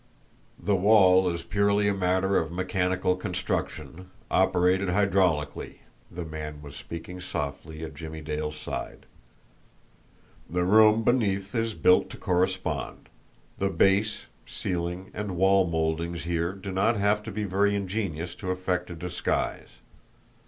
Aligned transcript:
"The 0.57 0.75
wall 0.75 1.29
is 1.29 1.43
purely 1.43 1.87
a 1.87 1.93
matter 1.93 2.35
of 2.35 2.51
mechanical 2.51 3.15
construction, 3.15 4.09
operated 4.31 4.89
hydraulically." 4.89 5.81
The 6.09 6.25
man 6.25 6.63
was 6.63 6.75
speaking 6.75 7.21
softly 7.21 7.83
at 7.83 7.93
Jimmie 7.93 8.21
Dale's 8.21 8.57
side. 8.57 9.05
"The 10.49 10.63
room 10.63 11.03
beneath 11.03 11.53
is 11.53 11.75
built 11.75 12.09
to 12.09 12.17
correspond; 12.17 13.09
the 13.59 13.69
base, 13.69 14.25
ceiling, 14.47 15.11
and 15.13 15.37
wall 15.37 15.67
mouldings 15.67 16.23
here 16.23 16.51
do 16.53 16.71
not 16.71 16.97
have 16.97 17.21
to 17.21 17.31
be 17.31 17.43
very 17.43 17.75
ingenious 17.75 18.33
to 18.37 18.49
effect 18.49 18.89
a 18.89 18.95
disguise. 18.95 19.67